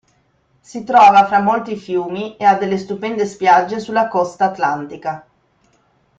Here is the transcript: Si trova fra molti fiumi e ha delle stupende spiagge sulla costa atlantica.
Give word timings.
Si 0.61 0.83
trova 0.83 1.27
fra 1.27 1.41
molti 1.43 1.75
fiumi 1.77 2.35
e 2.37 2.43
ha 2.43 2.55
delle 2.55 2.79
stupende 2.79 3.27
spiagge 3.27 3.79
sulla 3.79 4.07
costa 4.07 4.45
atlantica. 4.45 5.27